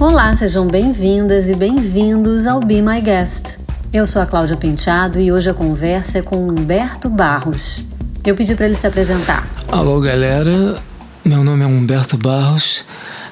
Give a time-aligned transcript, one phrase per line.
[0.00, 3.58] Olá, sejam bem-vindas e bem-vindos ao Be My Guest.
[3.92, 7.82] Eu sou a Cláudia Penteado e hoje a conversa é com Humberto Barros.
[8.24, 9.44] Eu pedi para ele se apresentar.
[9.66, 10.76] Alô, galera.
[11.24, 12.84] Meu nome é Humberto Barros.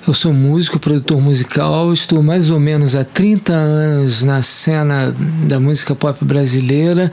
[0.06, 5.12] Eu sou músico, produtor musical, estou mais ou menos há 30 anos na cena
[5.48, 7.10] da música pop brasileira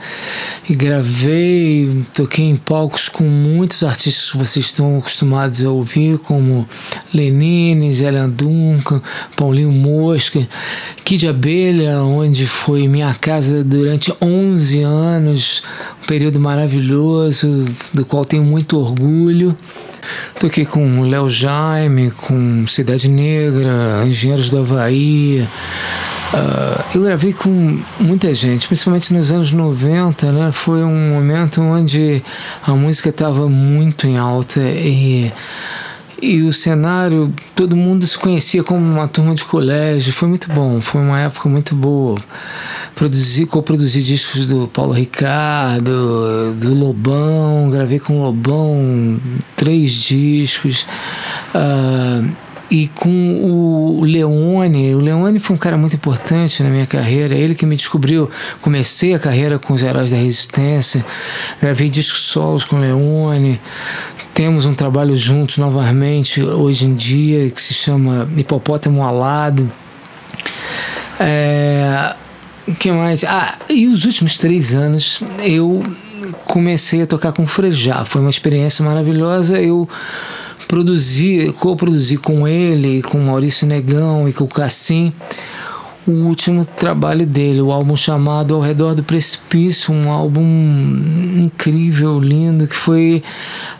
[0.70, 6.68] e gravei, toquei em palcos com muitos artistas que vocês estão acostumados a ouvir, como
[7.12, 9.02] Lenine, Zélia Duncan,
[9.36, 10.46] Paulinho Mosca,
[11.04, 15.64] Kid Abelha, onde foi minha casa durante 11 anos,
[16.00, 19.56] um período maravilhoso, do qual tenho muito orgulho.
[20.38, 25.46] Toquei com Léo Jaime, com Cidade Negra, Engenheiros do Havaí.
[26.34, 30.50] Uh, eu gravei com muita gente, principalmente nos anos 90, né?
[30.52, 32.22] Foi um momento onde
[32.66, 35.32] a música estava muito em alta e
[36.22, 40.80] e o cenário, todo mundo se conhecia como uma turma de colégio, foi muito bom,
[40.80, 42.18] foi uma época muito boa.
[42.94, 49.20] Produzi, co-produzi discos do Paulo Ricardo, do Lobão, gravei com o Lobão
[49.56, 50.86] três discos.
[51.54, 53.10] Uh, e com
[53.44, 57.76] o Leone, o Leone foi um cara muito importante na minha carreira, ele que me
[57.76, 58.28] descobriu,
[58.60, 61.04] comecei a carreira com os Heróis da Resistência,
[61.60, 63.60] gravei discos solos com o Leone,
[64.32, 69.70] temos um trabalho juntos novamente hoje em dia que se chama Hipopótamo Alado.
[71.20, 72.16] É,
[72.78, 73.24] que mais?
[73.24, 75.82] Ah, e os últimos três anos eu
[76.44, 78.04] comecei a tocar com Frejá.
[78.04, 79.60] Foi uma experiência maravilhosa.
[79.60, 79.88] Eu
[80.66, 85.12] produzi, co-produzi com ele, com Maurício Negão e com o Cassim
[86.06, 90.44] o último trabalho dele, o álbum chamado Ao Redor do Precipício, um álbum
[91.36, 93.22] incrível, lindo, que foi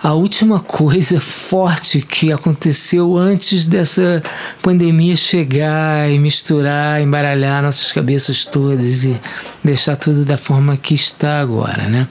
[0.03, 4.23] a última coisa forte que aconteceu antes dessa
[4.63, 9.21] pandemia chegar e misturar, embaralhar nossas cabeças todas e
[9.63, 12.09] deixar tudo da forma que está agora, né?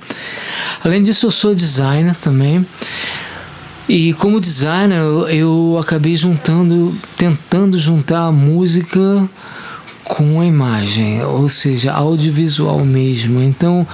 [0.84, 2.66] Além disso, eu sou designer também.
[3.90, 5.00] E como designer,
[5.30, 9.28] eu acabei juntando, tentando juntar a música
[10.14, 13.42] com a imagem, ou seja, audiovisual mesmo.
[13.42, 13.86] Então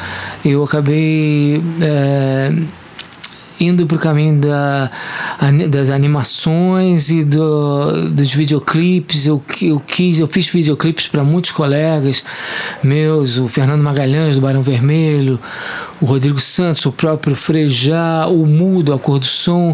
[0.44, 2.52] eu acabei é,
[3.58, 4.92] indo para o caminho da,
[5.70, 9.28] das animações e do, dos videoclipes.
[9.28, 12.26] Eu, eu quis, eu fiz videoclipes para muitos colegas
[12.84, 15.40] meus, o Fernando Magalhães do Barão Vermelho,
[16.02, 19.74] o Rodrigo Santos, o próprio Frejá, o Mudo, a Cor do Som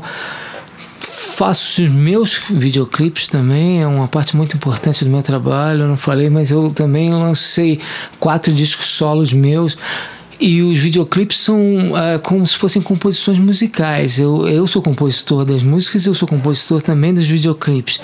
[1.08, 5.84] faço os meus videoclipes também, é uma parte muito importante do meu trabalho.
[5.84, 7.80] Eu não falei, mas eu também lancei
[8.20, 9.78] quatro discos solos meus.
[10.38, 11.58] E os videoclipes são
[11.98, 14.20] é, como se fossem composições musicais.
[14.20, 18.02] Eu, eu sou compositor das músicas, eu sou compositor também dos videoclipes.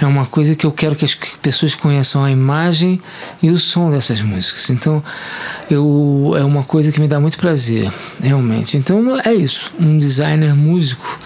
[0.00, 3.00] É uma coisa que eu quero que as pessoas conheçam a imagem
[3.40, 4.70] e o som dessas músicas.
[4.70, 5.02] Então,
[5.70, 8.76] eu, é uma coisa que me dá muito prazer, realmente.
[8.76, 9.70] Então, é isso.
[9.78, 11.20] Um designer músico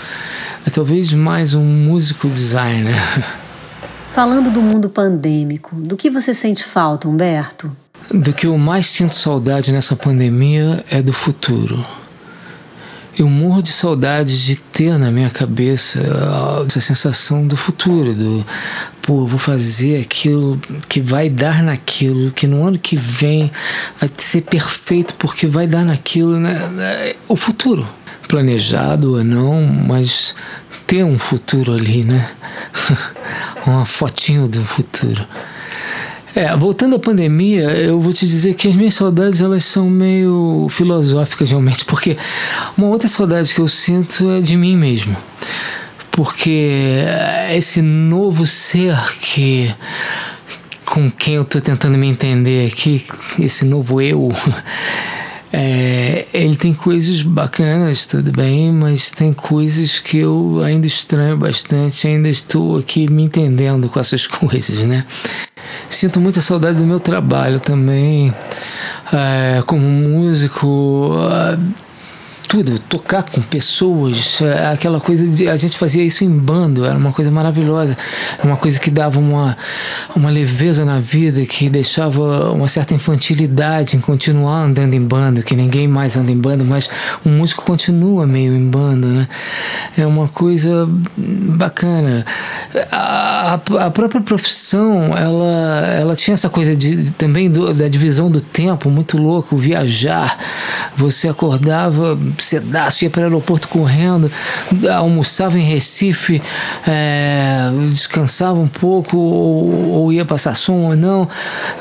[0.64, 2.96] é talvez mais um músico designer.
[4.12, 7.70] Falando do mundo pandêmico, do que você sente falta, Humberto?
[8.10, 11.84] Do que eu mais sinto saudade nessa pandemia é do futuro.
[13.18, 16.00] Eu morro de saudade de ter na minha cabeça
[16.66, 18.46] essa sensação do futuro, do
[19.02, 20.58] pô, vou fazer aquilo
[20.88, 23.50] que vai dar naquilo, que no ano que vem
[23.98, 27.14] vai ser perfeito porque vai dar naquilo, né?
[27.28, 27.86] O futuro
[28.32, 30.34] planejado ou não, mas
[30.86, 32.30] ter um futuro ali, né?
[33.66, 35.22] Uma fotinho do futuro.
[36.34, 40.66] É, voltando à pandemia, eu vou te dizer que as minhas saudades elas são meio
[40.70, 42.16] filosóficas realmente, porque
[42.74, 45.14] uma outra saudade que eu sinto é de mim mesmo.
[46.10, 47.04] Porque
[47.50, 49.74] esse novo ser que
[50.86, 53.04] com quem eu estou tentando me entender aqui,
[53.38, 54.32] esse novo eu,
[55.52, 62.08] é, ele tem coisas bacanas, tudo bem, mas tem coisas que eu ainda estranho bastante,
[62.08, 65.04] ainda estou aqui me entendendo com essas coisas, né?
[65.90, 68.34] Sinto muita saudade do meu trabalho também,
[69.12, 71.12] é, como músico.
[71.30, 71.82] É,
[72.52, 75.48] tudo, tocar com pessoas, é, aquela coisa de.
[75.48, 77.96] A gente fazia isso em bando, era uma coisa maravilhosa,
[78.44, 79.56] uma coisa que dava uma,
[80.14, 85.56] uma leveza na vida, que deixava uma certa infantilidade em continuar andando em bando, que
[85.56, 86.90] ninguém mais anda em bando, mas
[87.24, 89.26] o músico continua meio em bando, né?
[89.96, 92.26] É uma coisa bacana.
[92.90, 98.42] A, a própria profissão, ela, ela tinha essa coisa de, também do, da divisão do
[98.42, 100.36] tempo muito louco, viajar.
[100.94, 104.30] Você acordava cedaço, ia para o aeroporto correndo,
[104.94, 106.42] almoçava em Recife,
[106.86, 111.28] é, descansava um pouco, ou, ou, ia passar som ou não,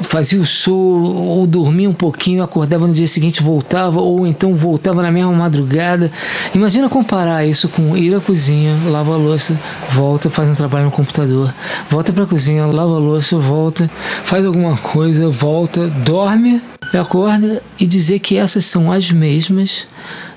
[0.02, 5.02] fazia o show, ou dormia um pouquinho, acordava no dia seguinte, voltava, ou então voltava
[5.02, 6.12] na mesma madrugada.
[6.54, 9.58] Imagina comparar isso com ir à cozinha, lava a louça,
[9.90, 11.54] volta, faz um trabalho no computador,
[11.90, 13.90] volta para a cozinha, lava a louça, volta,
[14.24, 16.62] faz alguma coisa, volta, dorme
[16.98, 19.88] acorda e dizer que essas são as mesmas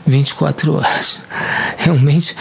[0.06, 1.20] 24 horas.
[1.78, 2.36] Realmente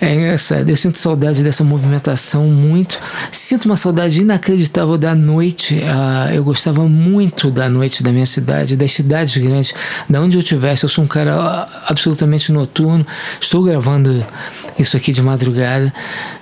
[0.00, 0.68] é engraçado.
[0.68, 2.98] Eu sinto saudade dessa movimentação muito.
[3.30, 5.76] Sinto uma saudade inacreditável da noite.
[5.76, 9.74] Uh, eu gostava muito da noite da minha cidade, das cidades grandes,
[10.08, 10.84] da onde eu tivesse.
[10.84, 13.06] Eu sou um cara absolutamente noturno.
[13.40, 14.24] Estou gravando
[14.78, 15.92] isso aqui de madrugada.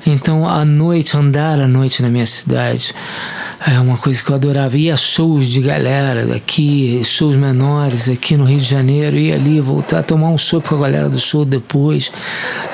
[0.07, 2.95] Então, à noite, andar à noite na minha cidade
[3.67, 4.77] é uma coisa que eu adorava.
[4.77, 10.03] Ia shows de galera aqui, shows menores aqui no Rio de Janeiro, ia ali, voltar,
[10.03, 12.13] tomar um show com a galera do show depois.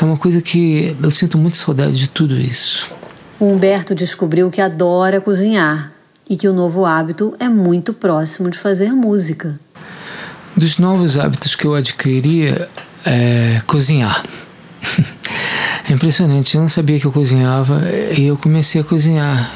[0.01, 2.91] É uma coisa que eu sinto muito saudade de tudo isso.
[3.39, 5.93] O Humberto descobriu que adora cozinhar
[6.29, 9.59] e que o novo hábito é muito próximo de fazer música.
[10.57, 12.55] Dos novos hábitos que eu adquiri
[13.05, 14.23] é cozinhar.
[15.89, 17.81] É impressionante, eu não sabia que eu cozinhava
[18.15, 19.51] e eu comecei a cozinhar.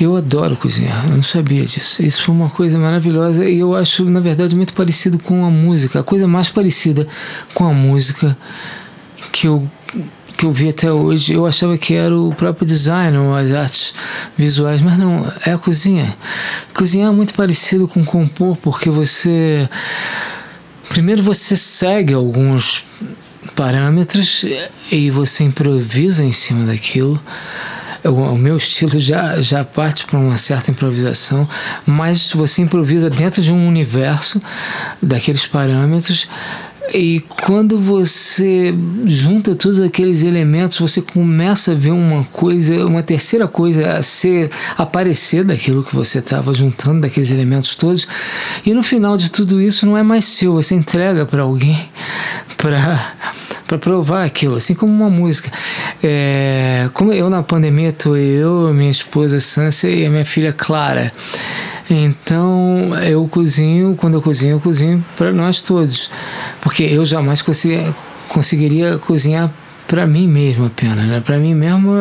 [0.00, 2.02] Eu adoro cozinhar, eu não sabia disso.
[2.02, 6.00] Isso foi uma coisa maravilhosa e eu acho, na verdade, muito parecido com a música.
[6.00, 7.06] A coisa mais parecida
[7.52, 8.36] com a música
[9.32, 9.68] que eu,
[10.36, 13.94] que eu vi até hoje, eu achava que era o próprio design, ou as artes
[14.36, 16.16] visuais, mas não, é a cozinha.
[16.72, 19.68] Cozinhar é muito parecido com compor, porque você.
[20.88, 22.84] Primeiro você segue alguns
[23.54, 24.44] parâmetros
[24.90, 27.20] e você improvisa em cima daquilo
[28.04, 31.48] o, meu estilo já, já parte para uma certa improvisação,
[31.86, 34.40] mas você improvisa dentro de um universo
[35.02, 36.28] daqueles parâmetros.
[36.92, 38.74] E quando você
[39.06, 44.50] junta todos aqueles elementos, você começa a ver uma coisa, uma terceira coisa a ser
[44.76, 48.08] aparecer daquilo que você estava juntando, daqueles elementos todos.
[48.66, 51.78] E no final de tudo isso não é mais seu, você entrega para alguém
[52.56, 53.14] para
[53.70, 55.48] para provar aquilo, assim como uma música.
[56.02, 61.12] É, como eu na pandemia tô eu, minha esposa Sansa e a minha filha Clara.
[61.88, 66.10] Então eu cozinho, quando eu cozinho, eu cozinho para nós todos,
[66.60, 67.94] porque eu jamais consegui,
[68.28, 69.48] conseguiria cozinhar
[69.86, 71.22] para mim mesmo apenas, né?
[71.24, 71.92] Para mim mesmo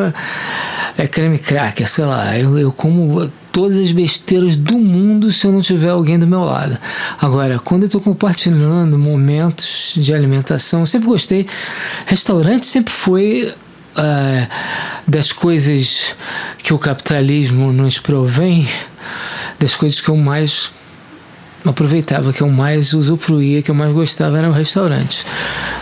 [0.98, 2.36] é creme cracker, sei lá.
[2.36, 6.41] Eu, eu como todas as besteiras do mundo se eu não tiver alguém do meu
[6.41, 6.77] lado.
[7.19, 11.47] Agora, quando eu estou compartilhando momentos de alimentação, eu sempre gostei.
[12.05, 13.53] Restaurante sempre foi
[13.97, 14.47] uh,
[15.07, 16.15] das coisas
[16.57, 18.67] que o capitalismo nos provém,
[19.59, 20.71] das coisas que eu mais
[21.65, 25.25] aproveitava, que eu mais usufruía, que eu mais gostava eram restaurantes.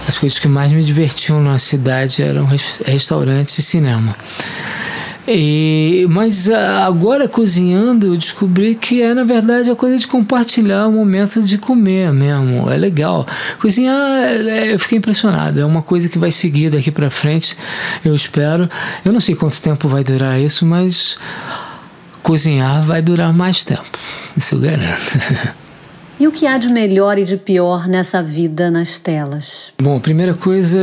[0.08, 2.48] As coisas que mais me divertiam na cidade eram
[2.86, 4.16] restaurantes e cinema.
[5.28, 10.92] E, mas agora cozinhando eu descobri que é na verdade a coisa de compartilhar o
[10.92, 12.70] momento de comer mesmo.
[12.70, 13.28] É legal.
[13.60, 15.60] Cozinhar, é, eu fiquei impressionado.
[15.60, 17.58] É uma coisa que vai seguir daqui para frente,
[18.06, 18.70] eu espero.
[19.04, 21.18] Eu não sei quanto tempo vai durar isso, mas
[22.24, 23.98] cozinhar vai durar mais tempo.
[24.36, 25.58] Isso eu garanto.
[26.20, 29.72] E o que há de melhor e de pior nessa vida nas telas?
[29.80, 30.80] Bom, primeira coisa,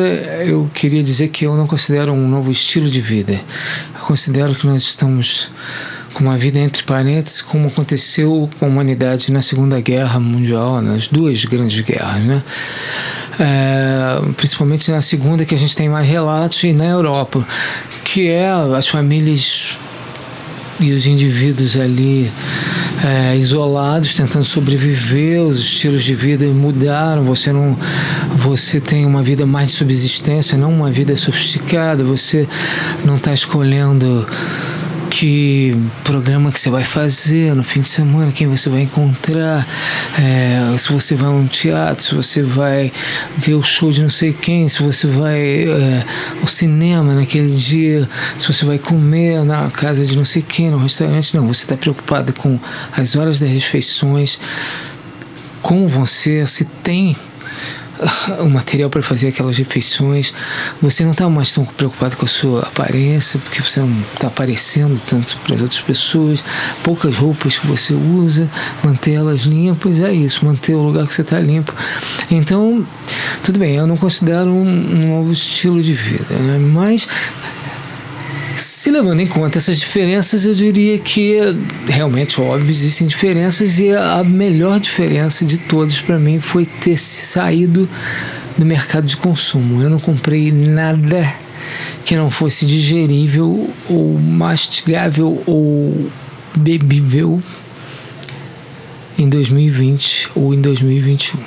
[0.47, 3.33] eu queria dizer que eu não considero um novo estilo de vida.
[3.33, 5.51] Eu considero que nós estamos
[6.13, 11.09] com uma vida entre parênteses, como aconteceu com a humanidade na Segunda Guerra Mundial, nas
[11.09, 12.41] duas grandes guerras, né?
[13.41, 17.45] É, principalmente na segunda que a gente tem mais relatos e na Europa,
[18.05, 19.77] que é as famílias
[20.79, 22.31] e os indivíduos ali
[23.05, 27.77] é, isolados, tentando sobreviver, os estilos de vida mudaram, você não
[28.35, 32.49] você tem uma vida mais de subsistência, não uma vida sofisticada, você
[33.05, 34.27] não está escolhendo
[35.17, 39.65] que programa que você vai fazer no fim de semana, quem você vai encontrar,
[40.19, 42.93] é, se você vai a um teatro, se você vai
[43.39, 46.05] ver o show de não sei quem, se você vai é,
[46.41, 50.79] ao cinema naquele dia, se você vai comer na casa de não sei quem, no
[50.79, 52.59] restaurante, não, você está preocupado com
[52.91, 54.41] as horas das refeições,
[55.63, 57.17] como você se tem
[58.41, 60.33] o material para fazer aquelas refeições.
[60.81, 65.01] Você não está mais tão preocupado com a sua aparência, porque você não está aparecendo
[65.01, 66.45] tanto para as outras pessoas.
[66.83, 68.49] Poucas roupas que você usa,
[68.83, 71.75] manter elas limpas, é isso, manter o lugar que você está limpo.
[72.31, 72.87] Então,
[73.43, 76.59] tudo bem, eu não considero um, um novo estilo de vida, né?
[76.59, 77.09] mas
[78.85, 81.39] se levando em conta essas diferenças, eu diria que
[81.89, 87.89] realmente, óbvio, existem diferenças e a melhor diferença de todas para mim foi ter saído
[88.59, 89.81] do mercado de consumo.
[89.81, 91.35] Eu não comprei nada
[92.05, 96.11] que não fosse digerível ou mastigável ou
[96.55, 97.43] bebível
[99.19, 101.41] em 2020 ou em 2021.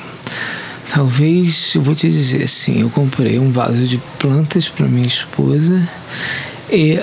[0.91, 5.88] Talvez, eu vou te dizer assim, eu comprei um vaso de plantas para minha esposa
[6.72, 7.00] e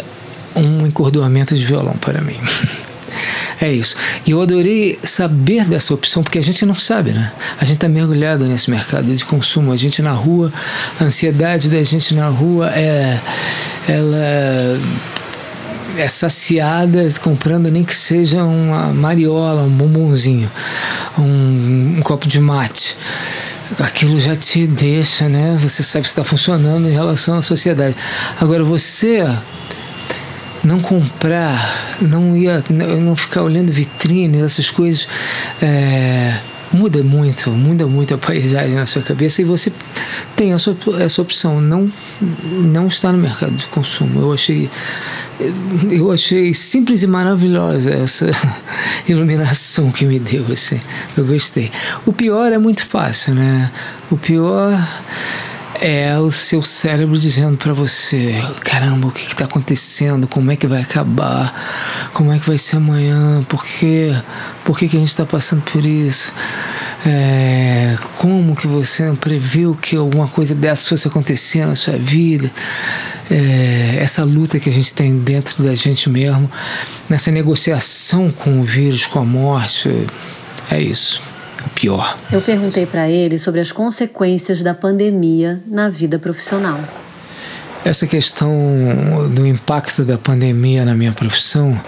[0.54, 2.38] um encordoamento de violão para mim.
[3.60, 3.96] É isso.
[4.26, 7.32] E eu adorei saber dessa opção, porque a gente não sabe, né?
[7.58, 9.72] A gente tá mergulhado nesse mercado de consumo.
[9.72, 10.52] A gente na rua,
[11.00, 13.18] a ansiedade da gente na rua é.
[13.86, 14.78] Ela
[15.96, 20.50] é saciada comprando nem que seja uma mariola, um bombonzinho,
[21.16, 22.96] um, um copo de mate
[23.78, 25.56] aquilo já te deixa, né?
[25.58, 27.96] Você sabe que está funcionando em relação à sociedade.
[28.40, 29.24] Agora você
[30.64, 35.06] não comprar, não ia, não ficar olhando vitrine, essas coisas.
[35.60, 36.38] É,
[36.72, 39.72] muda muito, muda muito a paisagem na sua cabeça e você
[40.34, 41.90] tem essa, essa opção, não,
[42.20, 44.20] não está no mercado de consumo.
[44.20, 44.68] Eu achei,
[45.90, 48.30] eu achei simples e maravilhosa essa
[49.06, 50.80] iluminação que me deu, assim.
[51.16, 51.70] Eu gostei.
[52.04, 53.70] O pior é muito fácil, né?
[54.10, 54.76] O pior
[55.86, 60.26] é o seu cérebro dizendo para você: caramba, o que está acontecendo?
[60.26, 62.08] Como é que vai acabar?
[62.14, 63.44] Como é que vai ser amanhã?
[63.46, 64.16] Por quê?
[64.64, 66.32] Por que, que a gente está passando por isso?
[67.06, 72.50] É, como que você não previu que alguma coisa dessa fosse acontecer na sua vida?
[73.30, 76.50] É, essa luta que a gente tem dentro da gente mesmo,
[77.10, 79.90] nessa negociação com o vírus, com a morte,
[80.70, 81.33] é isso
[81.74, 82.16] pior.
[82.32, 86.80] Eu perguntei para ele sobre as consequências da pandemia na vida profissional.
[87.84, 88.50] Essa questão
[89.34, 91.78] do impacto da pandemia na minha profissão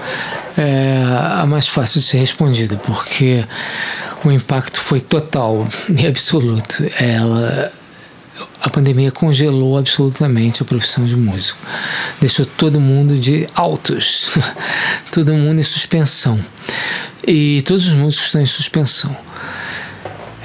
[0.57, 1.03] é
[1.41, 3.43] a mais fácil de ser respondida, porque
[4.23, 6.85] o impacto foi total e absoluto.
[7.01, 7.73] Ela
[8.61, 11.59] a pandemia congelou absolutamente a profissão de músico.
[12.21, 14.31] Deixou todo mundo de altos,
[15.13, 16.39] todo mundo em suspensão.
[17.27, 19.17] E todos os músicos estão em suspensão.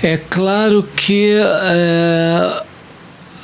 [0.03, 2.63] É claro que é,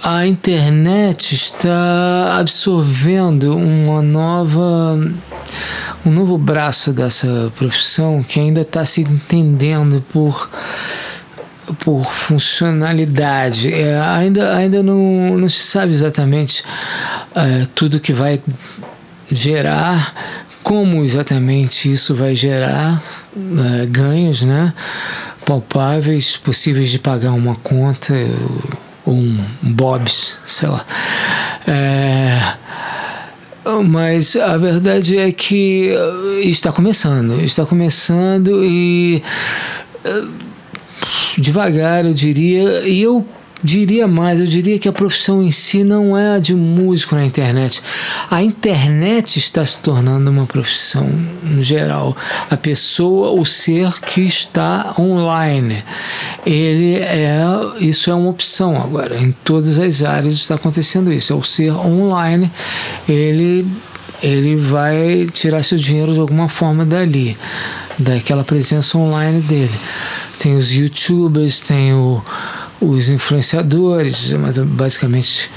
[0.03, 4.99] a internet está absorvendo uma nova
[6.03, 10.49] um novo braço dessa profissão que ainda está se entendendo por
[11.83, 13.71] por funcionalidade.
[13.71, 16.63] É, ainda ainda não, não se sabe exatamente
[17.35, 18.41] é, tudo que vai
[19.29, 20.11] gerar,
[20.63, 22.99] como exatamente isso vai gerar
[23.35, 24.73] é, ganhos, né?
[25.47, 28.13] Palpáveis, possíveis de pagar uma conta
[29.05, 30.85] ou um Bob's, sei lá.
[31.65, 32.37] É,
[33.89, 35.89] mas a verdade é que
[36.41, 39.23] está começando, está começando e
[40.03, 40.23] é,
[41.37, 43.25] devagar eu diria, e eu
[43.63, 47.25] diria mais, eu diria que a profissão em si não é a de músico na
[47.25, 47.81] internet.
[48.29, 51.09] A internet está se tornando uma profissão
[51.43, 52.15] no geral.
[52.49, 55.83] A pessoa, o ser que está online,
[56.45, 57.39] ele é,
[57.79, 59.17] isso é uma opção agora.
[59.17, 61.33] Em todas as áreas está acontecendo isso.
[61.33, 62.51] É o ser online,
[63.07, 63.65] ele
[64.21, 67.37] ele vai tirar seu dinheiro de alguma forma dali,
[67.99, 69.73] daquela presença online dele.
[70.39, 72.23] Tem os youtubers, tem o
[72.79, 75.49] os influenciadores, mas basicamente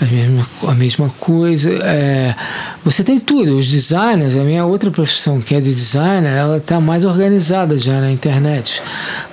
[0.00, 1.70] a mesma, a mesma coisa.
[1.82, 2.34] É,
[2.82, 6.80] você tem tudo, os designers, a minha outra profissão que é de designer, ela está
[6.80, 8.82] mais organizada já na internet,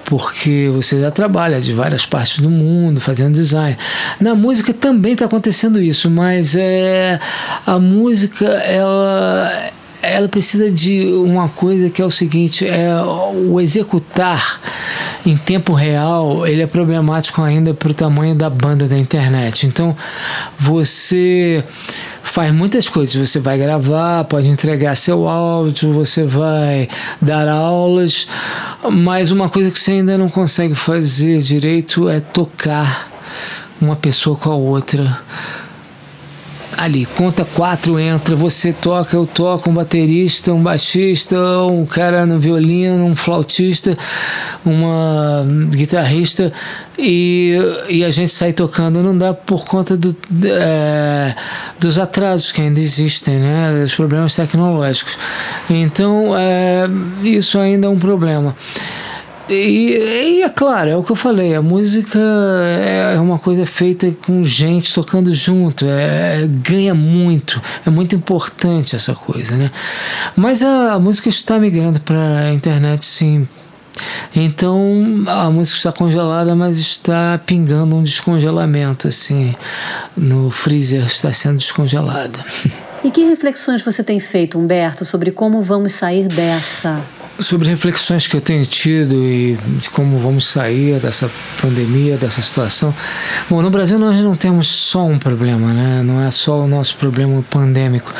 [0.03, 3.77] porque você já trabalha de várias partes do mundo fazendo design.
[4.19, 7.19] Na música também está acontecendo isso, mas é,
[7.65, 12.89] a música ela ela precisa de uma coisa que é o seguinte, é
[13.49, 14.61] o executar
[15.27, 19.67] em tempo real, ele é problemático ainda para o tamanho da banda da internet.
[19.67, 19.93] Então,
[20.57, 21.61] você
[22.23, 23.13] faz muitas coisas.
[23.13, 26.87] Você vai gravar, pode entregar seu áudio, você vai
[27.21, 28.27] dar aulas,
[28.89, 33.11] mas uma coisa que você ainda não consegue fazer direito é tocar
[33.81, 35.19] uma pessoa com a outra
[36.77, 42.37] ali, conta quatro, entra, você toca, eu toco, um baterista, um baixista, um cara no
[42.39, 43.97] violino, um flautista,
[44.63, 46.53] uma guitarrista
[46.97, 47.57] e,
[47.89, 49.01] e a gente sai tocando.
[49.01, 50.15] Não dá por conta do,
[50.45, 51.35] é,
[51.79, 53.81] dos atrasos que ainda existem, né?
[53.81, 55.17] Dos problemas tecnológicos.
[55.69, 56.85] Então, é,
[57.23, 58.55] isso ainda é um problema.
[59.49, 64.11] E, e, é claro, é o que eu falei, a música é uma coisa feita
[64.25, 69.71] com gente tocando junto, é, ganha muito, é muito importante essa coisa, né?
[70.35, 73.47] Mas a, a música está migrando para a internet, sim,
[74.35, 79.55] Então a música está congelada, mas está pingando um descongelamento, assim.
[80.15, 82.39] No freezer está sendo descongelada.
[83.03, 86.99] E que reflexões você tem feito, Humberto, sobre como vamos sair dessa?
[87.39, 91.29] Sobre reflexões que eu tenho tido e de como vamos sair dessa
[91.61, 92.93] pandemia, dessa situação.
[93.49, 96.01] Bom, no Brasil nós não temos só um problema, né?
[96.03, 98.11] Não é só o nosso problema pandêmico.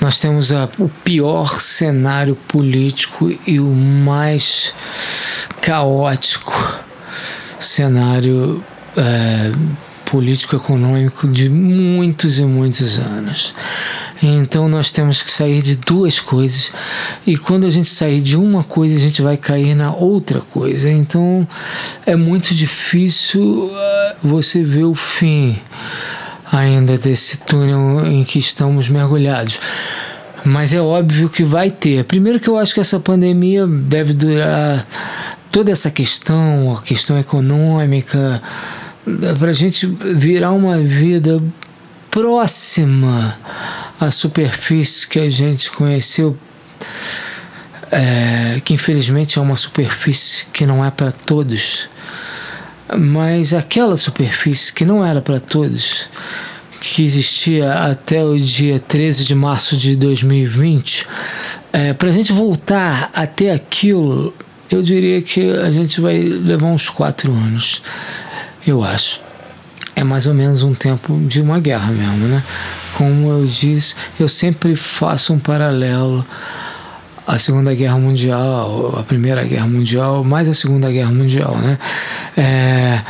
[0.00, 4.74] Nós temos a, o pior cenário político e o mais
[5.62, 6.80] caótico
[7.58, 8.62] cenário
[8.96, 9.52] é,
[10.06, 13.54] político-econômico de muitos e muitos anos.
[14.22, 16.72] Então nós temos que sair de duas coisas
[17.26, 20.90] e quando a gente sair de uma coisa a gente vai cair na outra coisa.
[20.90, 21.46] Então
[22.04, 25.58] é muito difícil ah, você ver o fim
[26.52, 29.60] ainda desse túnel em que estamos mergulhados.
[30.44, 32.04] Mas é óbvio que vai ter.
[32.04, 34.86] Primeiro que eu acho que essa pandemia deve durar
[35.50, 38.42] toda essa questão, a questão econômica,
[39.38, 41.42] para a gente virar uma vida
[42.10, 43.36] próxima
[44.00, 46.36] à superfície que a gente conheceu,
[47.92, 51.88] é, que infelizmente é uma superfície que não é para todos,
[52.98, 56.08] mas aquela superfície que não era para todos,
[56.80, 61.06] que existia até o dia 13 de março de 2020,
[61.72, 64.34] é, para a gente voltar até aquilo,
[64.70, 67.82] eu diria que a gente vai levar uns quatro anos,
[68.66, 69.20] eu acho
[70.00, 72.42] é mais ou menos um tempo de uma guerra mesmo, né?
[73.00, 76.22] Como eu disse, eu sempre faço um paralelo
[77.26, 81.78] à Segunda Guerra Mundial, à Primeira Guerra Mundial, mais a Segunda Guerra Mundial, né?
[82.36, 83.00] É,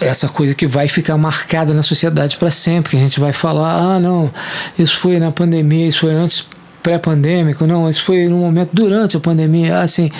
[0.00, 3.74] essa coisa que vai ficar marcada na sociedade para sempre, que a gente vai falar,
[3.74, 4.30] ah, não,
[4.78, 6.46] isso foi na pandemia, isso foi antes
[6.82, 10.10] pré-pandêmico, não, isso foi no momento durante a pandemia, assim,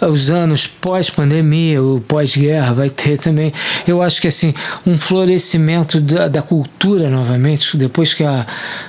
[0.00, 3.52] os anos pós-pandemia, o pós-guerra vai ter também.
[3.86, 4.54] Eu acho que assim,
[4.86, 8.46] um florescimento da, da, cultura novamente, depois que a,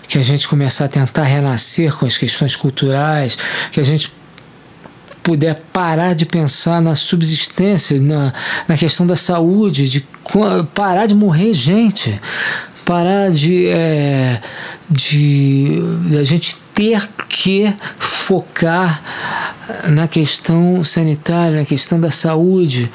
[0.08, 3.38] que a gente começar a tentar renascer com as questões culturais,
[3.72, 4.12] que a gente
[5.22, 8.34] puder parar de pensar na subsistência, na,
[8.68, 10.06] na questão da saúde, de
[10.74, 12.20] parar de morrer gente,
[12.90, 14.42] parar de, é,
[14.90, 15.80] de,
[16.20, 19.00] a gente ter que focar
[19.90, 22.92] na questão sanitária, na questão da saúde,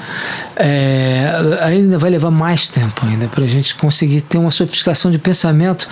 [0.57, 1.31] é,
[1.61, 5.89] ainda vai levar mais tempo ainda para a gente conseguir ter uma sofisticação de pensamento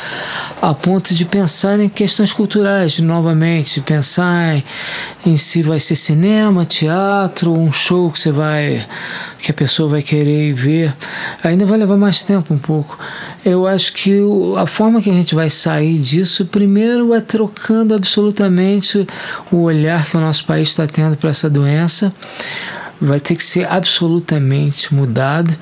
[0.60, 4.64] a ponto de pensar em questões culturais novamente, pensar em,
[5.24, 8.84] em se vai ser cinema, teatro, um show que você vai
[9.42, 10.94] que a pessoa vai querer ver,
[11.42, 12.96] ainda vai levar mais tempo um pouco.
[13.44, 14.20] Eu acho que
[14.56, 19.04] a forma que a gente vai sair disso, primeiro é trocando absolutamente
[19.50, 22.14] o olhar que o nosso país está tendo para essa doença
[23.00, 25.52] vai ter que ser absolutamente mudado.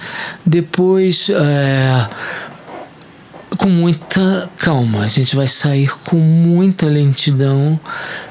[0.44, 2.06] Depois, é,
[3.56, 7.80] com muita calma, a gente vai sair com muita lentidão,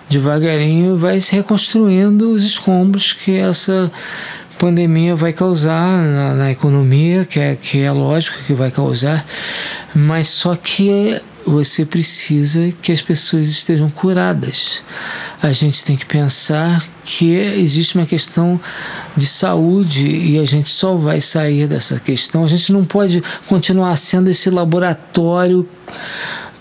[0.08, 3.92] devagarinho, vai se reconstruindo os escombros que essa
[4.60, 9.26] pandemia vai causar na, na, economia, que é, que é lógico que vai causar,
[9.96, 14.84] mas só que você precisa que as pessoas estejam curadas.
[15.42, 18.60] A gente tem que pensar que existe uma questão
[19.16, 22.44] de saúde e a gente só vai sair dessa questão.
[22.44, 25.68] A gente não pode continuar sendo esse laboratório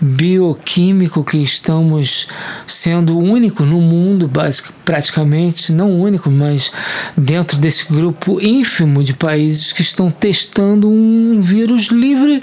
[0.00, 2.28] bioquímico que estamos
[2.66, 6.72] sendo único no mundo, basic, praticamente, não único, mas
[7.16, 12.42] dentro desse grupo ínfimo de países que estão testando um vírus livre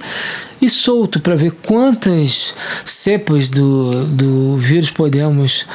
[0.61, 5.65] e solto para ver quantas cepas do, do vírus podemos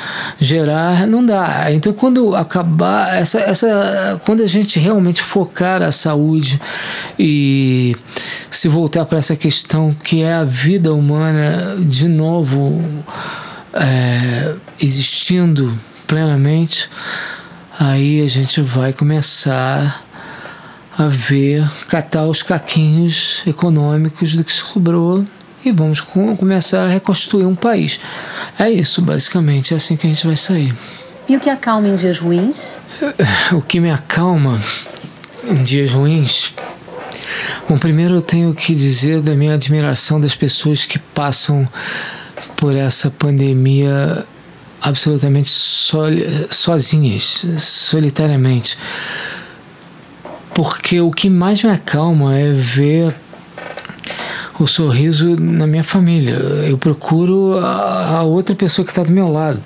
[0.40, 1.72] gerar, não dá.
[1.72, 6.60] Então, quando acabar essa, essa quando a gente realmente focar a saúde
[7.18, 7.96] e
[8.50, 12.82] se voltar para essa questão que é a vida humana de novo
[13.72, 16.90] é, existindo plenamente,
[17.78, 20.04] aí a gente vai começar
[21.08, 25.24] ver, catar os caquinhos econômicos do que se cobrou
[25.64, 28.00] e vamos com, começar a reconstruir um país.
[28.58, 30.74] É isso, basicamente, é assim que a gente vai sair.
[31.28, 32.76] E o que acalma em dias ruins?
[33.52, 34.60] O que me acalma
[35.48, 36.54] em dias ruins
[37.68, 41.68] Bom, primeiro eu tenho que dizer da minha admiração das pessoas que passam
[42.56, 44.24] por essa pandemia
[44.82, 45.48] absolutamente
[46.50, 48.76] sozinhas, solitariamente.
[50.60, 53.14] Porque o que mais me acalma é ver
[54.58, 56.34] o sorriso na minha família.
[56.34, 59.58] Eu procuro a outra pessoa que está do meu lado.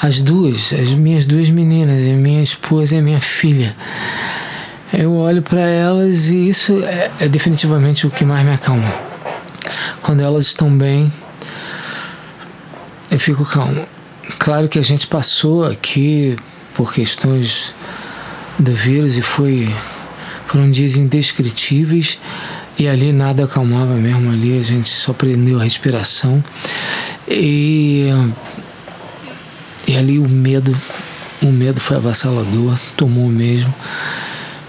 [0.00, 3.74] as duas, as minhas duas meninas, a minha esposa e a minha filha.
[4.92, 8.94] Eu olho para elas e isso é, é definitivamente o que mais me acalma.
[10.00, 11.12] Quando elas estão bem,
[13.10, 13.84] eu fico calmo.
[14.38, 16.36] Claro que a gente passou aqui
[16.76, 17.74] por questões
[18.58, 19.68] do vírus e foi
[20.46, 22.18] foram dias indescritíveis
[22.78, 26.42] e ali nada acalmava mesmo ali a gente só prendeu a respiração
[27.28, 28.08] e
[29.86, 30.76] e ali o medo
[31.42, 33.72] o medo foi avassalador tomou mesmo.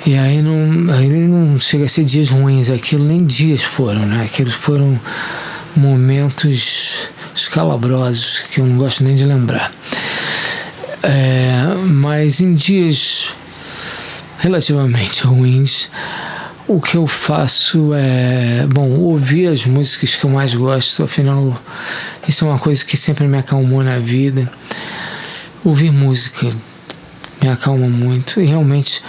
[0.06, 4.24] E aí não aí não chega a ser dias ruins aquilo nem dias foram né?
[4.24, 5.00] Aqueles foram
[5.76, 9.74] momentos escalabrosos que eu não gosto nem de lembrar.
[11.02, 13.34] É, mas em dias
[14.40, 15.90] relativamente ruins,
[16.68, 21.60] o que eu faço é, bom, ouvir as músicas que eu mais gosto, afinal,
[22.28, 24.50] isso é uma coisa que sempre me acalmou na vida.
[25.64, 26.48] Ouvir música
[27.42, 29.02] me acalma muito e realmente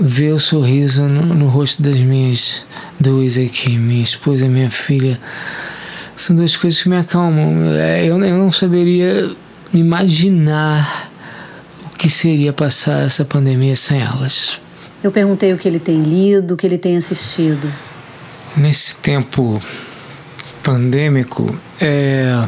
[0.00, 2.64] ver o sorriso no, no rosto das minhas
[2.98, 5.20] duas aqui, minha esposa e minha filha,
[6.16, 7.60] são duas coisas que me acalmam.
[7.74, 9.30] É, eu, eu não saberia
[9.74, 11.01] imaginar
[12.02, 14.60] que seria passar essa pandemia sem elas.
[15.04, 17.72] Eu perguntei o que ele tem lido, o que ele tem assistido.
[18.56, 19.62] Nesse tempo
[20.64, 22.44] pandêmico, é,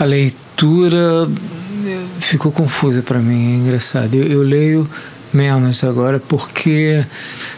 [0.00, 1.30] a leitura
[2.18, 4.16] ficou confusa para mim, é engraçado.
[4.16, 4.90] Eu, eu leio
[5.32, 7.06] menos agora porque,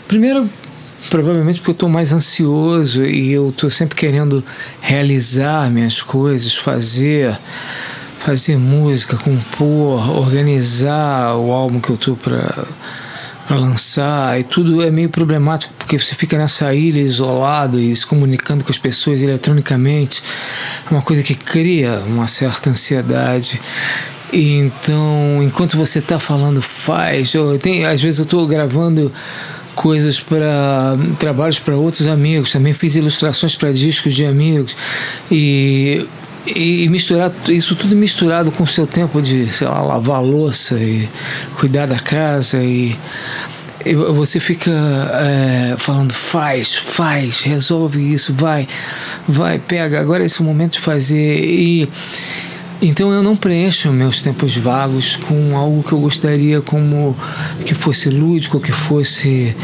[0.07, 0.47] primeiro,
[1.09, 4.45] provavelmente porque eu estou mais ansioso e eu estou sempre querendo
[4.79, 7.35] realizar minhas coisas, fazer
[8.25, 12.65] fazer música, compor, organizar o álbum que eu tô para
[13.47, 18.07] para lançar e tudo é meio problemático porque você fica nessa ilha isolado e se
[18.07, 20.23] comunicando com as pessoas eletronicamente
[20.87, 23.61] é uma coisa que cria uma certa ansiedade.
[24.33, 29.13] E então enquanto você está falando faz ou tem às vezes eu estou gravando
[29.75, 34.75] coisas para trabalhos para outros amigos também fiz ilustrações para discos de amigos
[35.31, 36.07] e
[36.47, 41.09] e misturar isso tudo misturado com o seu tempo de, sei lá, lavar louça e
[41.59, 42.97] cuidar da casa e,
[43.85, 48.69] e você fica é, falando faz, faz, resolve isso, vai,
[49.27, 51.45] vai, pega, agora é esse momento de fazer.
[51.45, 51.89] E
[52.83, 57.17] então eu não preencho meus tempos vagos com algo que eu gostaria como
[57.65, 59.57] que fosse lúdico, que fosse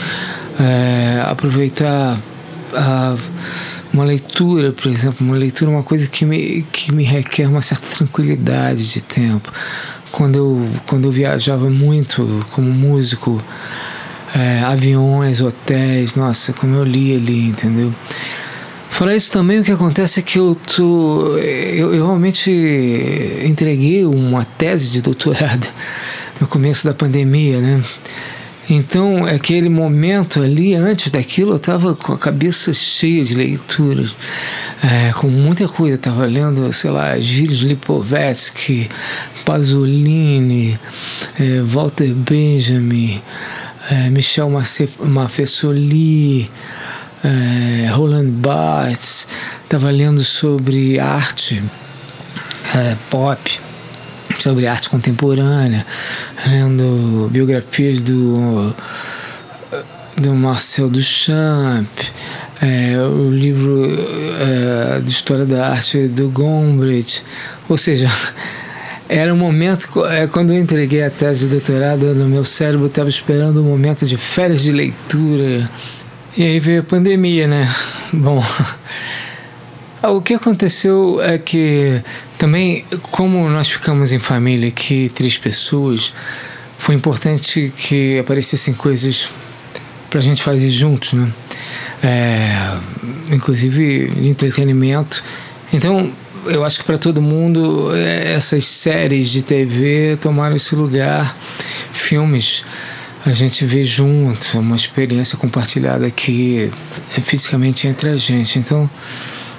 [0.58, 2.18] é, aproveitar
[2.72, 3.16] a
[3.92, 7.62] uma leitura, por exemplo, uma leitura é uma coisa que me, que me requer uma
[7.62, 9.52] certa tranquilidade de tempo.
[10.12, 13.42] Quando eu, quando eu viajava muito como músico,
[14.34, 17.92] é, aviões, hotéis, nossa, como eu li ali, entendeu?
[18.88, 22.50] Fora isso também o que acontece é que eu tô eu, eu realmente
[23.44, 25.66] entreguei uma tese de doutorado
[26.40, 27.82] no começo da pandemia, né?
[28.68, 34.14] Então, aquele momento ali, antes daquilo, eu estava com a cabeça cheia de leituras,
[34.82, 35.96] é, com muita coisa.
[35.96, 38.88] Estava lendo, sei lá, Gilles Lipovetsky,
[39.44, 40.78] Pasolini,
[41.38, 43.20] é, Walter Benjamin,
[43.90, 44.50] é, Michel
[45.00, 46.48] Maffesoli,
[47.24, 49.26] é, Roland Barthes.
[49.64, 51.62] Estava lendo sobre arte
[52.74, 53.69] é, pop
[54.42, 55.86] sobre arte contemporânea,
[56.46, 58.74] lendo biografias do,
[60.16, 61.88] do Marcel Duchamp,
[62.60, 63.86] é, o livro
[64.38, 67.22] é, de História da Arte do Gombrich,
[67.68, 68.10] ou seja,
[69.08, 73.08] era um momento, é, quando eu entreguei a tese de doutorado, no meu cérebro estava
[73.08, 75.68] esperando um momento de férias de leitura,
[76.36, 77.68] e aí veio a pandemia, né?
[78.12, 78.44] Bom,
[80.08, 82.02] o que aconteceu é que
[82.38, 86.14] também, como nós ficamos em família aqui, três pessoas,
[86.78, 89.28] foi importante que aparecessem coisas
[90.08, 91.30] para a gente fazer juntos, né?
[92.02, 92.78] É,
[93.34, 95.22] inclusive de entretenimento.
[95.72, 96.10] Então,
[96.46, 101.36] eu acho que para todo mundo é, essas séries de TV tomaram esse lugar,
[101.92, 102.64] filmes
[103.24, 106.70] a gente vê junto, é uma experiência compartilhada aqui
[107.16, 108.58] é, fisicamente entre a gente.
[108.58, 108.88] Então,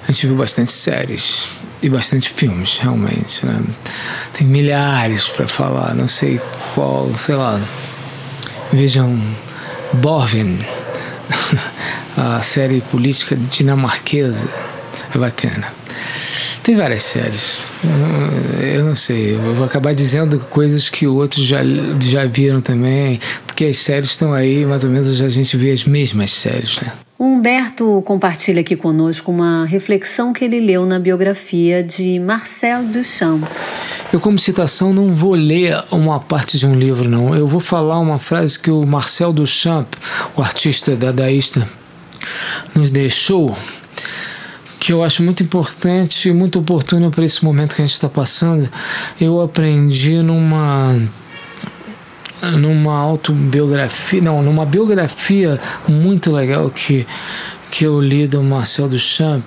[0.08, 1.50] a gente viu bastante séries
[1.82, 3.46] e bastante filmes, realmente.
[3.46, 3.60] Né?
[4.34, 6.40] Tem milhares para falar, não sei
[6.74, 7.60] qual, sei lá.
[8.72, 9.20] Vejam
[9.94, 10.60] Borgen,
[12.18, 14.48] a série política dinamarquesa,
[15.14, 15.68] é bacana.
[16.64, 17.60] Tem várias séries.
[18.62, 21.62] Eu não sei, eu vou acabar dizendo coisas que outros já,
[22.00, 25.86] já viram também, porque as séries estão aí, mais ou menos a gente vê as
[25.86, 26.92] mesmas séries, né?
[27.22, 33.44] O Humberto compartilha aqui conosco uma reflexão que ele leu na biografia de Marcel Duchamp.
[34.12, 37.36] Eu, como citação, não vou ler uma parte de um livro, não.
[37.36, 39.88] Eu vou falar uma frase que o Marcel Duchamp,
[40.36, 41.70] o artista dadaísta,
[42.74, 43.56] nos deixou,
[44.80, 48.10] que eu acho muito importante e muito oportuna para esse momento que a gente está
[48.10, 48.68] passando.
[49.20, 51.00] Eu aprendi numa
[52.42, 57.06] numa autobiografia, não, numa biografia muito legal que,
[57.70, 59.44] que eu li do Marcel Duchamp,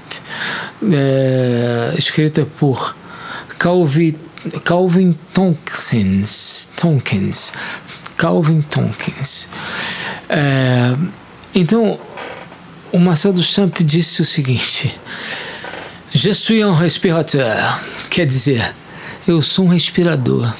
[0.92, 2.94] é, escrita por
[3.58, 4.14] Calvin,
[4.64, 7.52] Calvin Tonkins, Tonkins,
[8.16, 9.48] Calvin Tonkins.
[10.28, 10.96] É,
[11.54, 11.98] então,
[12.92, 14.98] o Marcel Duchamp disse o seguinte:
[16.12, 18.72] Je suis un respirateur, quer dizer,
[19.26, 20.52] eu sou um respirador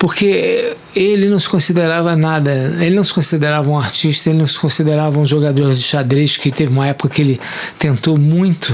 [0.00, 4.58] porque ele não se considerava nada, ele não se considerava um artista, ele não se
[4.58, 7.40] considerava um jogador de xadrez, que teve uma época que ele
[7.78, 8.72] tentou muito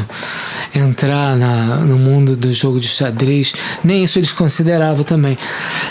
[0.72, 5.36] entrar na, no mundo do jogo de xadrez, nem isso ele se considerava também.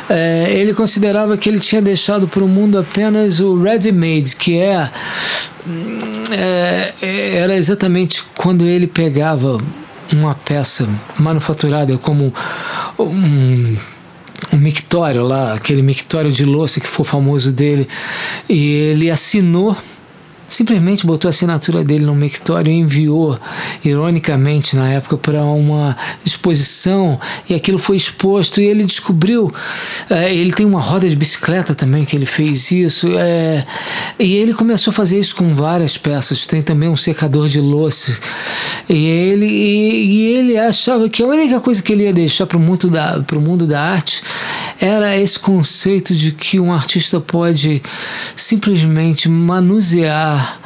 [0.10, 4.90] É, ele considerava que ele tinha deixado para o mundo apenas o ready-made, que é,
[6.32, 6.94] é,
[7.36, 9.58] era exatamente quando ele pegava
[10.14, 10.88] uma peça
[11.20, 12.34] manufaturada como
[12.98, 13.76] um
[14.56, 17.88] um mictório lá, aquele mictório de louça que foi famoso dele,
[18.50, 19.76] e ele assinou
[20.48, 23.38] simplesmente botou a assinatura dele no mictório e enviou,
[23.84, 29.54] ironicamente, na época, para uma exposição e aquilo foi exposto e ele descobriu.
[30.10, 33.10] É, ele tem uma roda de bicicleta também que ele fez isso.
[33.18, 33.66] É,
[34.20, 36.46] e ele começou a fazer isso com várias peças.
[36.46, 38.18] Tem também um secador de louça.
[38.90, 42.58] E ele, e, e ele achava que a única coisa que ele ia deixar para
[42.58, 44.24] o mundo, da, mundo da arte
[44.80, 47.82] era esse conceito de que um artista pode
[48.36, 50.60] simplesmente manusear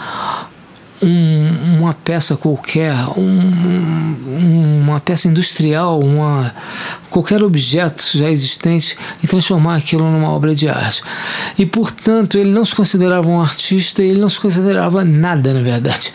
[1.01, 6.53] um, uma peça qualquer, um, uma peça industrial, uma,
[7.09, 11.01] qualquer objeto já existente e transformar aquilo numa obra de arte.
[11.57, 16.11] E portanto ele não se considerava um artista, ele não se considerava nada na verdade.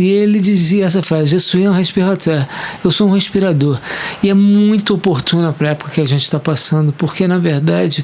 [0.00, 2.46] E ele dizia essa frase: Je suis un respirateur.
[2.82, 3.78] Eu sou um respirador.
[4.22, 8.02] E é muito oportuna para a época que a gente está passando, porque na verdade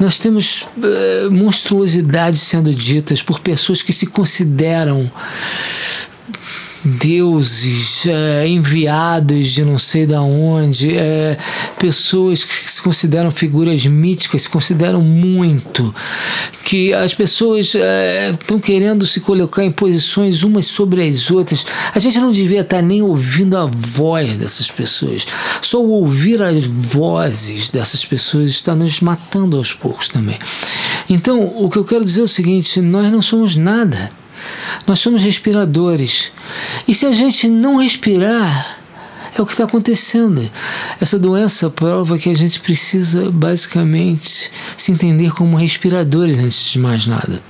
[0.00, 5.08] nós temos uh, monstruosidades sendo ditas por pessoas que se consideram
[6.84, 11.36] deuses é, enviados de não sei da onde, é,
[11.78, 15.94] pessoas que se consideram figuras míticas, se consideram muito,
[16.64, 21.66] que as pessoas estão é, querendo se colocar em posições umas sobre as outras.
[21.94, 25.26] A gente não devia estar nem ouvindo a voz dessas pessoas.
[25.60, 30.38] Só ouvir as vozes dessas pessoas está nos matando aos poucos também.
[31.08, 34.10] Então, o que eu quero dizer é o seguinte: nós não somos nada.
[34.86, 36.32] Nós somos respiradores.
[36.86, 38.78] E se a gente não respirar,
[39.36, 40.50] é o que está acontecendo.
[41.00, 47.06] Essa doença prova que a gente precisa basicamente se entender como respiradores antes de mais
[47.06, 47.40] nada.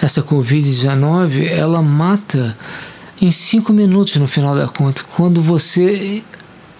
[0.00, 2.56] Essa Covid-19 ela mata
[3.20, 6.22] em cinco minutos no final da conta, quando você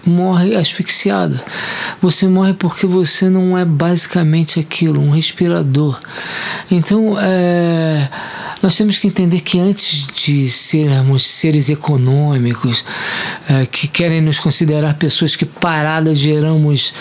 [0.05, 1.39] morre asfixiado.
[2.01, 5.99] Você morre porque você não é basicamente aquilo, um respirador.
[6.71, 8.09] Então, é
[8.61, 12.83] nós temos que entender que antes de sermos seres econômicos,
[13.47, 16.93] é, que querem nos considerar pessoas que paradas geramos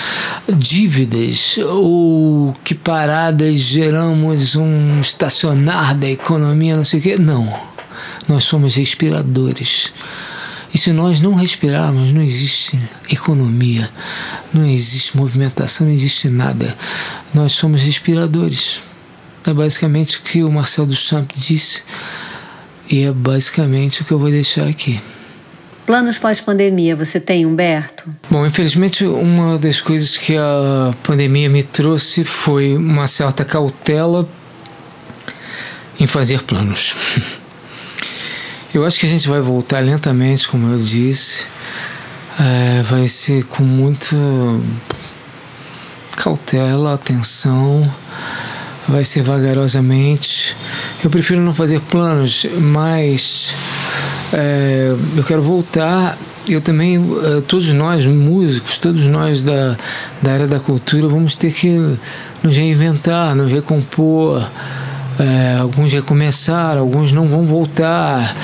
[0.49, 7.53] dívidas, ou que paradas geramos um estacionar da economia, não sei o quê, não.
[8.29, 9.93] Nós somos respiradores.
[10.73, 12.79] E se nós não respirarmos, não existe
[13.11, 13.91] economia,
[14.53, 16.77] não existe movimentação, não existe nada.
[17.35, 18.83] Nós somos respiradores.
[19.49, 21.83] É basicamente o que o Marcel Duchamp disse
[22.91, 25.01] e é basicamente o que eu vou deixar aqui.
[25.87, 28.05] Planos pós-pandemia, você tem, Humberto?
[28.29, 34.29] Bom, infelizmente, uma das coisas que a pandemia me trouxe foi uma certa cautela
[35.99, 36.95] em fazer planos.
[38.75, 41.47] Eu acho que a gente vai voltar lentamente, como eu disse.
[42.39, 44.15] É, vai ser com muita
[46.19, 47.91] cautela, atenção
[48.89, 50.57] vai ser vagarosamente.
[51.05, 53.55] Eu prefiro não fazer planos, mas
[54.33, 56.19] é, eu quero voltar.
[56.49, 59.77] Eu também, é, todos nós músicos, todos nós da,
[60.23, 61.99] da área da cultura, vamos ter que
[62.43, 64.49] nos reinventar, nos recompor.
[65.21, 68.35] É, alguns recomeçar, alguns não vão voltar.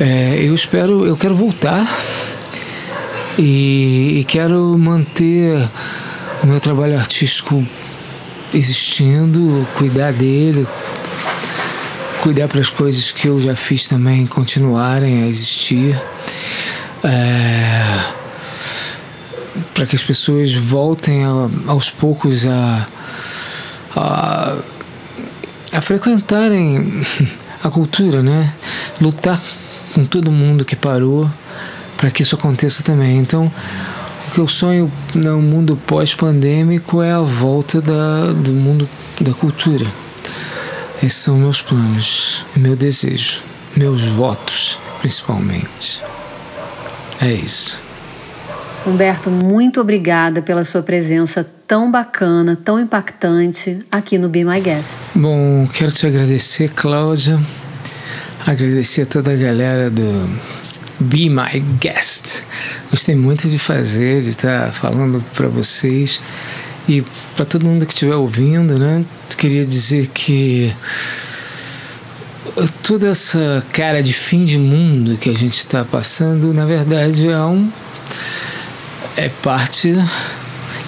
[0.00, 1.86] É, eu espero, eu quero voltar
[3.38, 5.68] e, e quero manter
[6.42, 7.64] o meu trabalho artístico
[8.54, 10.66] existindo, cuidar dele,
[12.22, 16.00] cuidar para as coisas que eu já fiz também continuarem a existir.
[17.04, 18.16] É,
[19.74, 22.86] para que as pessoas voltem a, aos poucos a,
[23.94, 24.56] a,
[25.72, 27.04] a frequentarem
[27.62, 28.52] a cultura, né?
[29.00, 29.40] Lutar
[29.94, 31.30] com todo mundo que parou
[31.96, 33.18] para que isso aconteça também.
[33.18, 33.50] Então,
[34.36, 38.86] o que eu sonho no mundo pós-pandêmico é a volta da, do mundo
[39.18, 39.86] da cultura.
[40.98, 43.40] Esses são meus planos, meu desejo,
[43.74, 46.02] meus votos, principalmente.
[47.18, 47.80] É isso.
[48.86, 55.12] Humberto, muito obrigada pela sua presença tão bacana, tão impactante aqui no Be My Guest.
[55.14, 57.40] Bom, quero te agradecer, Cláudia.
[58.46, 60.28] Agradecer a toda a galera do
[61.00, 62.44] Be My Guest.
[62.90, 66.20] Gostei muito de fazer, de estar falando para vocês.
[66.88, 67.02] E
[67.34, 69.04] para todo mundo que estiver ouvindo, né,
[69.36, 70.72] queria dizer que
[72.82, 77.40] toda essa cara de fim de mundo que a gente está passando, na verdade, é
[77.40, 77.70] um
[79.16, 79.94] é parte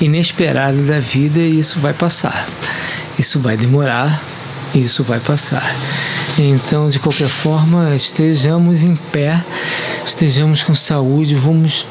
[0.01, 2.47] inesperada da vida e isso vai passar.
[3.19, 4.23] Isso vai demorar,
[4.75, 5.65] isso vai passar.
[6.41, 9.43] Então, de qualquer forma, estejamos em pé,
[10.07, 11.85] estejamos com saúde, vamos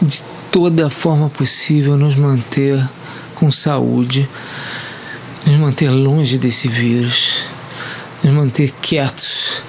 [0.00, 0.22] de
[0.52, 2.88] toda forma possível nos manter
[3.34, 4.28] com saúde,
[5.44, 7.46] nos manter longe desse vírus,
[8.22, 9.64] nos manter quietos,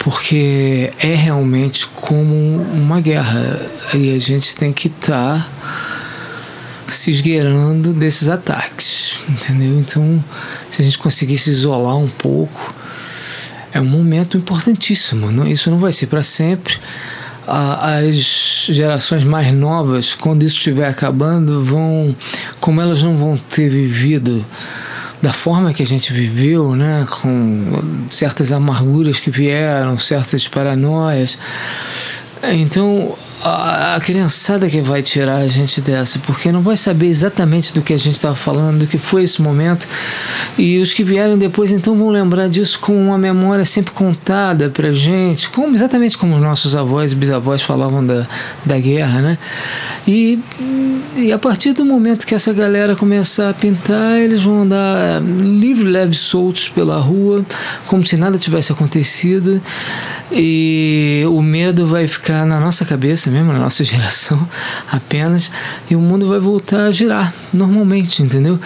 [0.00, 2.34] porque é realmente como
[2.74, 9.78] uma guerra e a gente tem que estar tá se esgueirando desses ataques, entendeu?
[9.78, 10.24] Então,
[10.68, 12.74] se a gente conseguir se isolar um pouco,
[13.76, 15.30] é um momento importantíssimo.
[15.30, 16.78] Não, isso não vai ser para sempre
[17.46, 22.16] as gerações mais novas, quando isso estiver acabando, vão,
[22.58, 24.44] como elas não vão ter vivido
[25.22, 31.38] da forma que a gente viveu, né, com certas amarguras que vieram, certas paranoias.
[32.42, 37.82] Então, a, criançada que vai tirar a gente dessa, porque não vai saber exatamente do
[37.82, 39.86] que a gente estava falando, do que foi esse momento,
[40.58, 44.92] e os que vierem depois então vão lembrar disso com uma memória sempre contada pra
[44.92, 48.26] gente, como, exatamente como nossos avós e bisavós falavam da,
[48.64, 49.38] da guerra, né?
[50.06, 50.38] E,
[51.16, 55.88] e a partir do momento que essa galera começar a pintar, eles vão andar livre,
[55.88, 57.44] leve, soltos pela rua,
[57.86, 59.60] como se nada tivesse acontecido,
[60.32, 64.48] e o medo vai ficar na nossa cabeça mesmo, na nossa geração
[64.90, 65.50] apenas,
[65.90, 68.58] e o mundo vai voltar a girar normalmente, entendeu?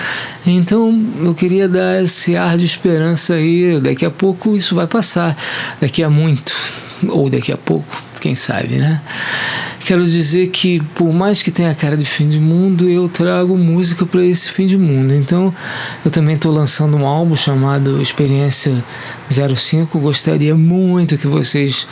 [0.47, 5.37] Então eu queria dar esse ar de esperança aí, daqui a pouco isso vai passar,
[5.81, 6.53] daqui a muito,
[7.09, 9.01] ou daqui a pouco, quem sabe, né?
[9.91, 14.07] Quero dizer que, por mais que tenha cara de fim de mundo, eu trago música
[14.07, 15.13] para esse fim de mundo.
[15.13, 15.53] Então,
[16.05, 18.85] eu também estou lançando um álbum chamado Experiência
[19.29, 19.99] 05.
[19.99, 21.89] Gostaria muito que vocês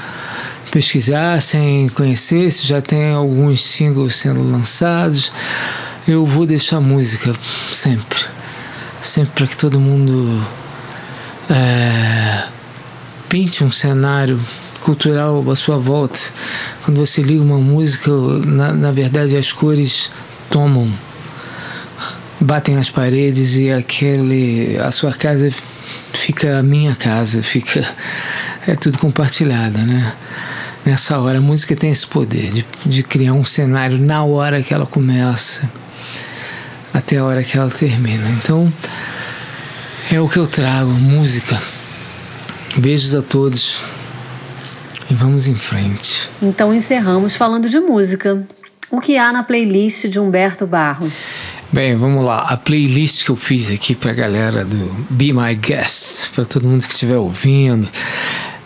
[0.79, 2.67] pesquisassem, conhecessem.
[2.67, 5.33] Já tem alguns singles sendo lançados.
[6.07, 7.33] Eu vou deixar música
[7.73, 8.25] sempre,
[9.03, 10.41] sempre para que todo mundo
[11.51, 12.45] é,
[13.29, 14.41] pinte um cenário
[14.81, 16.19] cultural à sua volta.
[16.85, 18.11] Quando você liga uma música,
[18.47, 20.13] na, na verdade as cores
[20.49, 20.91] tomam,
[22.41, 25.51] batem as paredes e aquele, a sua casa
[26.13, 27.85] fica a minha casa, fica
[28.67, 30.13] é tudo compartilhado, né?
[30.89, 34.73] Nessa hora a música tem esse poder de, de criar um cenário na hora que
[34.73, 35.71] ela começa
[36.95, 38.27] até a hora que ela termina.
[38.31, 38.73] Então
[40.11, 41.61] é o que eu trago, música.
[42.79, 43.83] Beijos a todos
[45.11, 46.31] e vamos em frente.
[46.41, 48.43] Então encerramos falando de música.
[48.91, 51.35] O que há na playlist de Humberto Barros?
[51.71, 52.45] Bem, vamos lá.
[52.49, 56.83] A playlist que eu fiz aqui pra galera do Be My Guest, para todo mundo
[56.87, 57.87] que estiver ouvindo,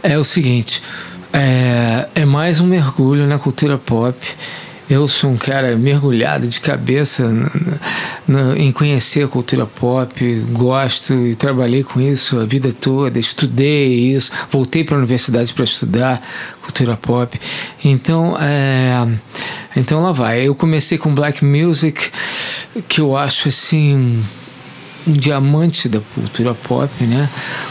[0.04, 0.80] é o seguinte:
[1.32, 4.16] é, é mais um mergulho na cultura pop
[4.92, 7.32] eu sou um cara mergulhado de cabeça
[8.58, 14.30] em conhecer a cultura pop, gosto e trabalhei com isso a vida toda, estudei isso,
[14.50, 16.20] voltei para a universidade para estudar
[16.60, 17.40] cultura pop.
[17.82, 19.18] Então, é,
[19.74, 20.46] então lá vai.
[20.46, 22.10] Eu comecei com black music,
[22.86, 24.22] que eu acho assim
[25.06, 27.28] um diamante da cultura pop, né?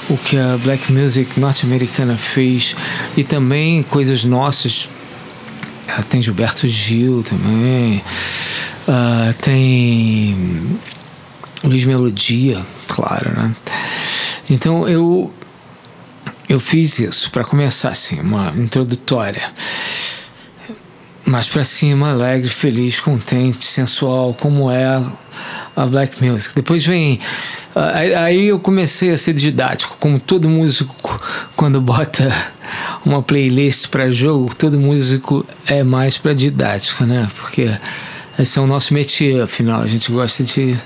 [0.10, 2.76] O que a black music norte-americana fez
[3.16, 4.90] e também coisas nossas
[5.88, 8.02] ah, tem Gilberto Gil também.
[8.88, 10.80] Uh, tem
[11.64, 13.56] Luiz Melodia, claro, né?
[14.50, 15.34] Então eu
[16.48, 19.52] eu fiz isso para começar assim, uma introdutória.
[21.32, 25.02] Mais para cima, alegre, feliz, contente, sensual, como é
[25.76, 26.54] a black music.
[26.54, 27.20] Depois vem
[27.74, 31.22] aí eu comecei a ser didático, como todo músico
[31.56, 32.30] quando bota
[33.06, 37.30] uma playlist para jogo, todo músico é mais para didática, né?
[37.40, 37.72] Porque
[38.38, 40.78] esse é o nosso métier, afinal, a gente gosta de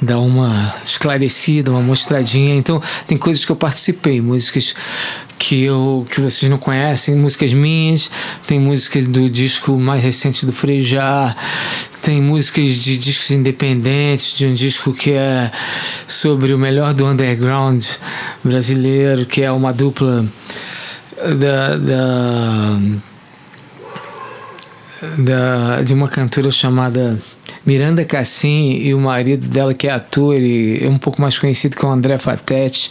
[0.00, 2.54] dar uma esclarecida, uma mostradinha.
[2.54, 4.74] Então, tem coisas que eu participei, músicas
[5.38, 8.10] que eu que vocês não conhecem, músicas minhas,
[8.46, 11.34] tem músicas do disco mais recente do Frejá,
[12.02, 15.50] tem músicas de discos independentes, de um disco que é
[16.06, 17.84] sobre o melhor do underground
[18.44, 20.26] brasileiro, que é uma dupla
[21.38, 22.80] da, da,
[25.18, 27.18] da de uma cantora chamada
[27.64, 31.76] Miranda Cassim e o marido dela que é ator e é um pouco mais conhecido
[31.76, 32.90] que o André Fatete.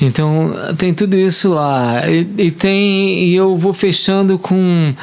[0.00, 4.94] Então tem tudo isso lá e, e tem e eu vou fechando com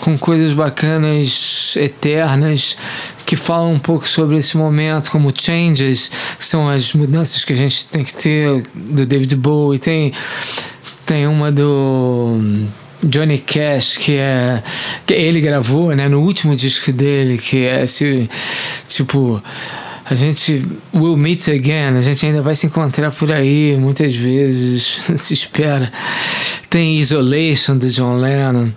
[0.00, 2.76] com coisas bacanas eternas
[3.24, 7.56] que falam um pouco sobre esse momento, como Changes, que são as mudanças que a
[7.56, 10.12] gente tem que ter do David Bowie, tem
[11.06, 12.66] tem uma do
[13.04, 14.62] Johnny Cash, que é.
[15.06, 18.28] que ele gravou, né, no último disco dele, que é esse.
[18.88, 19.42] Tipo.
[20.06, 25.00] A gente will meet again, a gente ainda vai se encontrar por aí muitas vezes,
[25.16, 25.90] se espera.
[26.68, 28.68] Tem Isolation do John Lennon.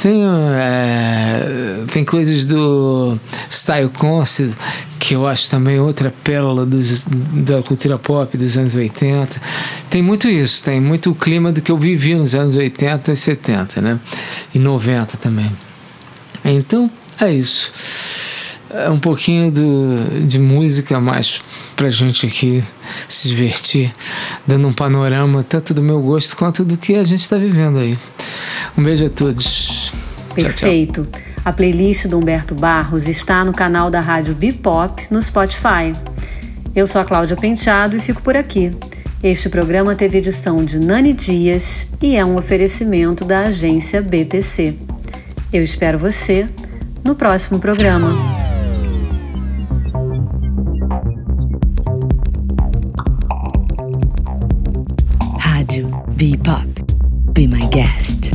[0.00, 0.22] Tem,
[0.54, 3.18] é, tem coisas do
[3.50, 4.52] Style Concert,
[5.08, 9.40] que eu acho também outra pérola dos, da cultura pop dos anos 80.
[9.88, 13.16] Tem muito isso, tem muito o clima do que eu vivi nos anos 80 e
[13.16, 13.98] 70, né?
[14.54, 15.50] E 90 também.
[16.44, 17.72] Então, é isso.
[18.68, 21.40] É um pouquinho do, de música mais
[21.74, 22.62] pra gente aqui
[23.08, 23.90] se divertir,
[24.46, 27.98] dando um panorama tanto do meu gosto quanto do que a gente está vivendo aí.
[28.76, 29.90] Um beijo a todos.
[30.34, 31.06] Perfeito.
[31.06, 31.27] Tchau, tchau.
[31.48, 35.94] A playlist do Humberto Barros está no canal da Rádio Bipop no Spotify.
[36.76, 38.70] Eu sou a Cláudia Penteado e fico por aqui.
[39.22, 44.74] Este programa teve edição de Nani Dias e é um oferecimento da agência BTC.
[45.50, 46.46] Eu espero você
[47.02, 48.10] no próximo programa.
[55.40, 56.68] Rádio Bebop.
[57.32, 58.27] Be my guest.